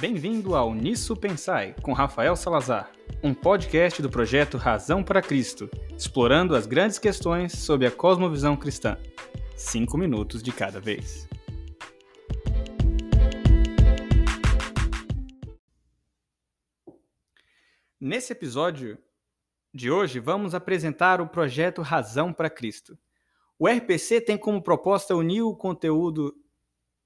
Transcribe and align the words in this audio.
Bem-vindo 0.00 0.56
ao 0.56 0.72
Nisso 0.74 1.14
Pensai, 1.14 1.76
com 1.82 1.92
Rafael 1.92 2.34
Salazar, 2.34 2.90
um 3.22 3.34
podcast 3.34 4.00
do 4.00 4.08
projeto 4.08 4.56
Razão 4.56 5.04
para 5.04 5.20
Cristo, 5.20 5.68
explorando 5.94 6.56
as 6.56 6.66
grandes 6.66 6.98
questões 6.98 7.52
sobre 7.52 7.86
a 7.86 7.90
cosmovisão 7.90 8.56
cristã. 8.56 8.96
Cinco 9.54 9.98
minutos 9.98 10.42
de 10.42 10.52
cada 10.52 10.80
vez. 10.80 11.28
Nesse 18.00 18.32
episódio 18.32 18.96
de 19.74 19.90
hoje, 19.90 20.18
vamos 20.18 20.54
apresentar 20.54 21.20
o 21.20 21.28
projeto 21.28 21.82
Razão 21.82 22.32
para 22.32 22.48
Cristo. 22.48 22.98
O 23.58 23.68
RPC 23.68 24.22
tem 24.22 24.38
como 24.38 24.62
proposta 24.62 25.14
unir 25.14 25.42
o 25.42 25.54
conteúdo 25.54 26.34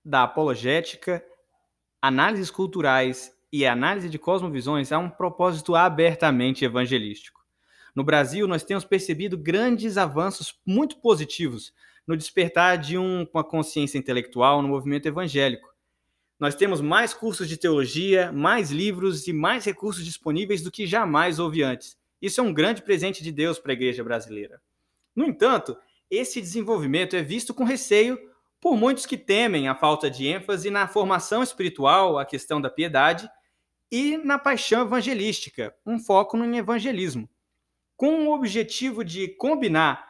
da 0.04 0.22
apologética 0.22 1.24
análises 2.04 2.50
culturais 2.50 3.34
e 3.50 3.64
análise 3.64 4.10
de 4.10 4.18
cosmovisões 4.18 4.92
há 4.92 4.98
um 4.98 5.08
propósito 5.08 5.74
abertamente 5.74 6.62
evangelístico. 6.62 7.42
No 7.94 8.04
Brasil, 8.04 8.46
nós 8.46 8.62
temos 8.62 8.84
percebido 8.84 9.38
grandes 9.38 9.96
avanços 9.96 10.60
muito 10.66 10.98
positivos 10.98 11.72
no 12.06 12.14
despertar 12.14 12.76
de 12.76 12.98
um, 12.98 13.26
uma 13.32 13.42
consciência 13.42 13.96
intelectual 13.96 14.60
no 14.60 14.68
movimento 14.68 15.06
evangélico. 15.06 15.72
Nós 16.38 16.54
temos 16.54 16.82
mais 16.82 17.14
cursos 17.14 17.48
de 17.48 17.56
teologia, 17.56 18.30
mais 18.30 18.70
livros 18.70 19.26
e 19.26 19.32
mais 19.32 19.64
recursos 19.64 20.04
disponíveis 20.04 20.60
do 20.60 20.70
que 20.70 20.86
jamais 20.86 21.38
houve 21.38 21.62
antes. 21.62 21.96
Isso 22.20 22.38
é 22.38 22.44
um 22.44 22.52
grande 22.52 22.82
presente 22.82 23.22
de 23.22 23.32
Deus 23.32 23.58
para 23.58 23.72
a 23.72 23.76
igreja 23.76 24.04
brasileira. 24.04 24.60
No 25.16 25.24
entanto, 25.24 25.74
esse 26.10 26.38
desenvolvimento 26.38 27.16
é 27.16 27.22
visto 27.22 27.54
com 27.54 27.64
receio 27.64 28.18
por 28.64 28.78
muitos 28.78 29.04
que 29.04 29.18
temem 29.18 29.68
a 29.68 29.74
falta 29.74 30.10
de 30.10 30.26
ênfase 30.26 30.70
na 30.70 30.88
formação 30.88 31.42
espiritual, 31.42 32.18
a 32.18 32.24
questão 32.24 32.62
da 32.62 32.70
piedade, 32.70 33.28
e 33.92 34.16
na 34.16 34.38
paixão 34.38 34.80
evangelística, 34.80 35.74
um 35.84 35.98
foco 35.98 36.38
no 36.38 36.56
evangelismo, 36.56 37.28
com 37.94 38.26
o 38.26 38.34
objetivo 38.34 39.04
de 39.04 39.28
combinar 39.36 40.08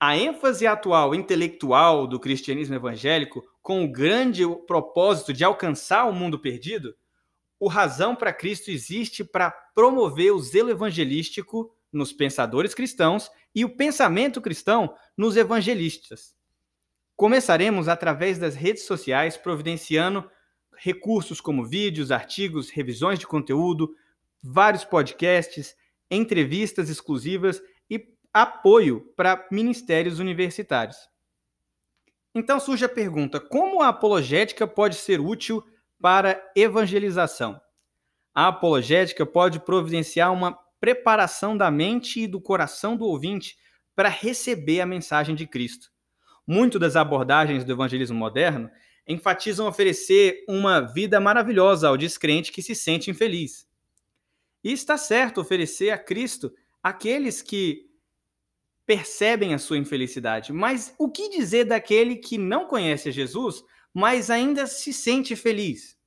a 0.00 0.16
ênfase 0.16 0.66
atual 0.66 1.14
intelectual 1.14 2.06
do 2.06 2.18
cristianismo 2.18 2.74
evangélico 2.74 3.44
com 3.60 3.84
o 3.84 3.92
grande 3.92 4.44
propósito 4.66 5.34
de 5.34 5.44
alcançar 5.44 6.06
o 6.06 6.12
mundo 6.14 6.38
perdido, 6.38 6.96
o 7.60 7.68
Razão 7.68 8.16
para 8.16 8.32
Cristo 8.32 8.70
existe 8.70 9.22
para 9.22 9.50
promover 9.50 10.32
o 10.32 10.40
zelo 10.40 10.70
evangelístico 10.70 11.70
nos 11.92 12.14
pensadores 12.14 12.72
cristãos 12.72 13.30
e 13.54 13.62
o 13.62 13.76
pensamento 13.76 14.40
cristão 14.40 14.94
nos 15.14 15.36
evangelistas. 15.36 16.37
Começaremos 17.18 17.88
através 17.88 18.38
das 18.38 18.54
redes 18.54 18.84
sociais, 18.84 19.36
providenciando 19.36 20.30
recursos 20.76 21.40
como 21.40 21.64
vídeos, 21.64 22.12
artigos, 22.12 22.70
revisões 22.70 23.18
de 23.18 23.26
conteúdo, 23.26 23.92
vários 24.40 24.84
podcasts, 24.84 25.74
entrevistas 26.08 26.88
exclusivas 26.88 27.60
e 27.90 28.14
apoio 28.32 29.00
para 29.16 29.48
ministérios 29.50 30.20
universitários. 30.20 30.96
Então 32.32 32.60
surge 32.60 32.84
a 32.84 32.88
pergunta: 32.88 33.40
como 33.40 33.82
a 33.82 33.88
apologética 33.88 34.64
pode 34.64 34.94
ser 34.94 35.18
útil 35.18 35.66
para 36.00 36.40
evangelização? 36.54 37.60
A 38.32 38.46
apologética 38.46 39.26
pode 39.26 39.58
providenciar 39.58 40.32
uma 40.32 40.56
preparação 40.78 41.56
da 41.56 41.68
mente 41.68 42.20
e 42.20 42.28
do 42.28 42.40
coração 42.40 42.96
do 42.96 43.06
ouvinte 43.06 43.56
para 43.96 44.08
receber 44.08 44.80
a 44.80 44.86
mensagem 44.86 45.34
de 45.34 45.48
Cristo 45.48 45.90
muito 46.48 46.78
das 46.78 46.96
abordagens 46.96 47.62
do 47.62 47.72
evangelismo 47.72 48.16
moderno 48.16 48.70
enfatizam 49.06 49.68
oferecer 49.68 50.44
uma 50.48 50.80
vida 50.80 51.20
maravilhosa 51.20 51.88
ao 51.88 51.96
descrente 51.96 52.50
que 52.50 52.62
se 52.62 52.74
sente 52.74 53.10
infeliz. 53.10 53.68
E 54.64 54.72
está 54.72 54.96
certo 54.96 55.42
oferecer 55.42 55.90
a 55.90 55.98
Cristo 55.98 56.50
aqueles 56.82 57.42
que 57.42 57.86
percebem 58.86 59.52
a 59.52 59.58
sua 59.58 59.76
infelicidade, 59.76 60.50
mas 60.50 60.94
o 60.98 61.10
que 61.10 61.28
dizer 61.28 61.64
daquele 61.64 62.16
que 62.16 62.38
não 62.38 62.66
conhece 62.66 63.12
Jesus, 63.12 63.62
mas 63.92 64.30
ainda 64.30 64.66
se 64.66 64.90
sente 64.90 65.36
feliz? 65.36 65.98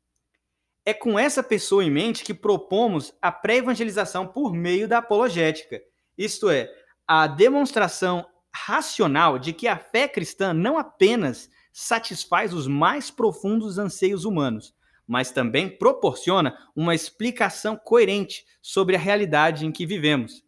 É 0.83 0.91
com 0.91 1.19
essa 1.19 1.43
pessoa 1.43 1.83
em 1.83 1.91
mente 1.91 2.23
que 2.23 2.33
propomos 2.33 3.13
a 3.21 3.31
pré-evangelização 3.31 4.25
por 4.25 4.51
meio 4.55 4.87
da 4.87 4.97
apologética, 4.97 5.79
isto 6.17 6.49
é, 6.49 6.73
a 7.07 7.27
demonstração 7.27 8.25
racional 8.53 9.39
de 9.39 9.53
que 9.53 9.67
a 9.67 9.77
fé 9.77 10.07
cristã 10.07 10.53
não 10.53 10.77
apenas 10.77 11.49
satisfaz 11.71 12.53
os 12.53 12.67
mais 12.67 13.09
profundos 13.09 13.77
anseios 13.77 14.25
humanos, 14.25 14.73
mas 15.07 15.31
também 15.31 15.69
proporciona 15.69 16.57
uma 16.75 16.93
explicação 16.93 17.75
coerente 17.75 18.45
sobre 18.61 18.95
a 18.95 18.99
realidade 18.99 19.65
em 19.65 19.71
que 19.71 19.85
vivemos. 19.85 20.43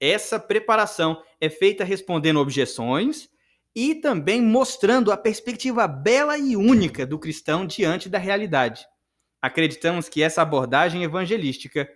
Essa 0.00 0.38
preparação 0.38 1.22
é 1.40 1.48
feita 1.48 1.84
respondendo 1.84 2.40
objeções 2.40 3.28
e 3.74 3.94
também 3.94 4.40
mostrando 4.40 5.10
a 5.10 5.16
perspectiva 5.16 5.88
bela 5.88 6.38
e 6.38 6.56
única 6.56 7.06
do 7.06 7.18
cristão 7.18 7.66
diante 7.66 8.08
da 8.08 8.18
realidade. 8.18 8.86
Acreditamos 9.40 10.08
que 10.08 10.22
essa 10.22 10.42
abordagem 10.42 11.02
evangelística, 11.02 11.88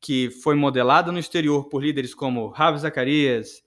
que 0.00 0.30
foi 0.30 0.54
modelada 0.54 1.12
no 1.12 1.18
exterior 1.18 1.68
por 1.68 1.82
líderes 1.82 2.14
como 2.14 2.48
Ravi 2.48 2.78
Zacarias, 2.78 3.62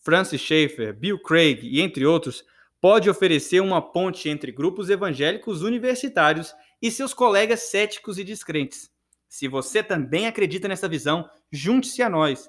Francis 0.00 0.40
Schaeffer, 0.40 0.94
Bill 0.94 1.20
Craig 1.20 1.60
e 1.62 1.80
entre 1.80 2.06
outros, 2.06 2.44
pode 2.80 3.08
oferecer 3.10 3.60
uma 3.60 3.82
ponte 3.82 4.28
entre 4.28 4.50
grupos 4.50 4.88
evangélicos 4.88 5.62
universitários 5.62 6.54
e 6.80 6.90
seus 6.90 7.12
colegas 7.12 7.64
céticos 7.64 8.18
e 8.18 8.24
descrentes. 8.24 8.90
Se 9.28 9.46
você 9.46 9.82
também 9.82 10.26
acredita 10.26 10.66
nessa 10.66 10.88
visão, 10.88 11.28
junte-se 11.52 12.02
a 12.02 12.08
nós. 12.08 12.48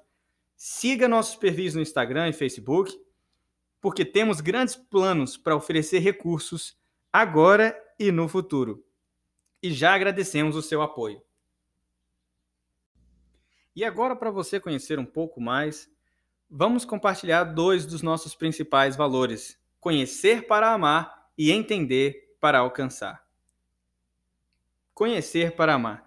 Siga 0.55 1.07
nossos 1.07 1.35
perfis 1.35 1.75
no 1.75 1.81
Instagram 1.81 2.29
e 2.29 2.33
Facebook, 2.33 2.97
porque 3.81 4.05
temos 4.05 4.39
grandes 4.39 4.75
planos 4.75 5.35
para 5.35 5.55
oferecer 5.55 5.99
recursos 5.99 6.77
agora 7.11 7.77
e 7.99 8.11
no 8.11 8.27
futuro. 8.29 8.85
E 9.61 9.71
já 9.71 9.93
agradecemos 9.93 10.55
o 10.55 10.61
seu 10.61 10.81
apoio. 10.81 11.21
E 13.75 13.83
agora, 13.83 14.15
para 14.15 14.31
você 14.31 14.59
conhecer 14.59 14.97
um 14.97 15.05
pouco 15.05 15.41
mais 15.41 15.90
vamos 16.51 16.83
compartilhar 16.83 17.45
dois 17.45 17.85
dos 17.85 18.01
nossos 18.01 18.35
principais 18.35 18.97
valores: 18.97 19.57
conhecer 19.79 20.45
para 20.45 20.73
amar 20.73 21.29
e 21.37 21.49
entender 21.49 22.35
para 22.41 22.59
alcançar. 22.59 23.25
Conhecer 24.93 25.55
para 25.55 25.75
amar. 25.75 26.05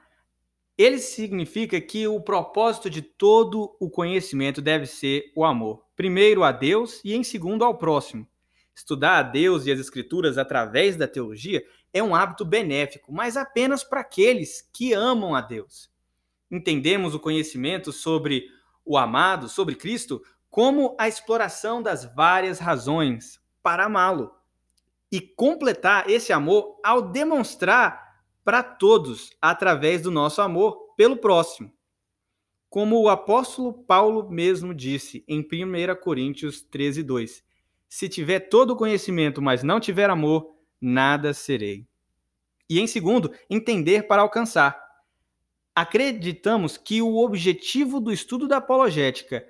Ele 0.77 0.99
significa 0.99 1.81
que 1.81 2.07
o 2.07 2.21
propósito 2.21 2.91
de 2.91 3.01
todo 3.01 3.75
o 3.81 3.89
conhecimento 3.89 4.61
deve 4.61 4.87
ser 4.87 5.33
o 5.35 5.45
amor. 5.45 5.85
Primeiro 5.97 6.43
a 6.43 6.53
Deus 6.53 7.01
e 7.05 7.15
em 7.15 7.23
segundo 7.23 7.65
ao 7.65 7.79
próximo. 7.79 8.29
Estudar 8.75 9.19
a 9.19 9.23
Deus 9.23 9.67
e 9.67 9.73
as 9.73 9.79
Escrituras 9.79 10.37
através 10.37 10.97
da 10.97 11.07
teologia 11.07 11.65
é 11.93 12.03
um 12.03 12.13
hábito 12.13 12.45
benéfico, 12.45 13.13
mas 13.13 13.37
apenas 13.37 13.85
para 13.85 14.01
aqueles 14.01 14.69
que 14.73 14.93
amam 14.93 15.33
a 15.33 15.41
Deus. 15.41 15.89
Entendemos 16.51 17.15
o 17.15 17.21
conhecimento 17.21 17.93
sobre 17.93 18.49
o 18.85 18.99
amado, 18.99 19.49
sobre 19.49 19.75
Cristo, 19.75 20.23
como 20.51 20.95
a 20.99 21.09
exploração 21.09 21.83
das 21.83 22.05
várias 22.15 22.59
razões 22.59 23.41
para 23.63 23.87
amá-lo 23.87 24.33
e 25.11 25.21
completar 25.21 26.11
esse 26.11 26.33
amor 26.33 26.79
ao 26.85 27.01
demonstrar 27.01 28.21
para 28.45 28.63
todos 28.63 29.31
através 29.41 30.03
do 30.03 30.11
nosso 30.11 30.43
amor 30.43 30.95
pelo 30.97 31.17
próximo. 31.17 31.73
Como 32.69 33.01
o 33.01 33.09
apóstolo 33.09 33.73
Paulo 33.73 34.29
mesmo 34.29 34.75
disse 34.75 35.25
em 35.29 35.41
1 35.41 35.95
Coríntios 36.03 36.63
13, 36.63 37.03
2: 37.03 37.45
Se 37.89 38.09
tiver 38.09 38.41
todo 38.41 38.77
conhecimento, 38.77 39.41
mas 39.41 39.63
não 39.63 39.79
tiver 39.79 40.11
amor, 40.11 40.57
nada 40.81 41.33
serei. 41.33 41.87
E 42.69 42.81
em 42.81 42.87
segundo, 42.87 43.33
entender 43.49 44.09
para 44.09 44.23
alcançar. 44.23 44.84
Acreditamos 45.75 46.77
que 46.77 47.03
o 47.03 47.17
objetivo 47.17 47.99
do 47.99 48.13
estudo 48.13 48.47
da 48.47 48.59
apologética 48.59 49.45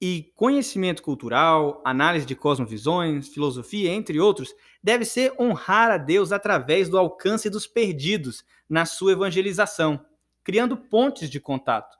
e 0.00 0.32
conhecimento 0.36 1.02
cultural, 1.02 1.82
análise 1.84 2.24
de 2.24 2.36
cosmovisões, 2.36 3.28
filosofia, 3.28 3.90
entre 3.90 4.20
outros, 4.20 4.54
deve 4.80 5.04
ser 5.04 5.34
honrar 5.40 5.90
a 5.90 5.98
Deus 5.98 6.30
através 6.30 6.88
do 6.88 6.96
alcance 6.96 7.50
dos 7.50 7.66
perdidos 7.66 8.44
na 8.68 8.86
sua 8.86 9.12
evangelização, 9.12 10.04
criando 10.44 10.76
pontes 10.76 11.28
de 11.28 11.40
contato. 11.40 11.98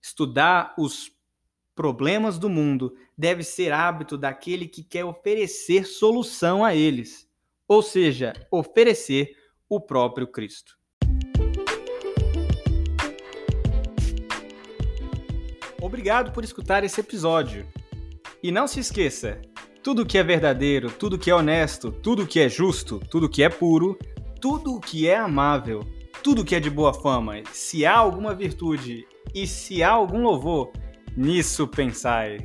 Estudar 0.00 0.74
os 0.78 1.12
problemas 1.74 2.38
do 2.38 2.48
mundo 2.48 2.96
deve 3.16 3.42
ser 3.42 3.70
hábito 3.72 4.16
daquele 4.16 4.66
que 4.66 4.82
quer 4.82 5.04
oferecer 5.04 5.84
solução 5.84 6.64
a 6.64 6.74
eles, 6.74 7.28
ou 7.68 7.82
seja, 7.82 8.32
oferecer 8.50 9.36
o 9.68 9.78
próprio 9.78 10.26
Cristo. 10.26 10.77
Obrigado 15.80 16.32
por 16.32 16.44
escutar 16.44 16.84
esse 16.84 17.00
episódio. 17.00 17.66
E 18.42 18.50
não 18.50 18.66
se 18.66 18.80
esqueça: 18.80 19.40
tudo 19.82 20.06
que 20.06 20.18
é 20.18 20.22
verdadeiro, 20.22 20.90
tudo 20.90 21.18
que 21.18 21.30
é 21.30 21.34
honesto, 21.34 21.90
tudo 21.90 22.26
que 22.26 22.40
é 22.40 22.48
justo, 22.48 23.00
tudo 23.10 23.28
que 23.28 23.42
é 23.42 23.48
puro, 23.48 23.98
tudo 24.40 24.80
que 24.80 25.08
é 25.08 25.16
amável, 25.16 25.80
tudo 26.22 26.44
que 26.44 26.54
é 26.54 26.60
de 26.60 26.70
boa 26.70 26.92
fama. 26.92 27.42
Se 27.52 27.86
há 27.86 27.96
alguma 27.96 28.34
virtude 28.34 29.06
e 29.34 29.46
se 29.46 29.82
há 29.82 29.90
algum 29.90 30.22
louvor, 30.22 30.72
nisso 31.16 31.66
pensai. 31.66 32.38